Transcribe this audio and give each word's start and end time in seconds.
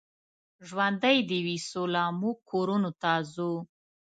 ژوندۍ 0.67 1.17
دې 1.29 1.39
وي 1.45 1.57
سوله، 1.69 2.03
موږ 2.21 2.37
کورونو 2.49 2.89
ته 3.01 3.11
ځو. 3.33 3.51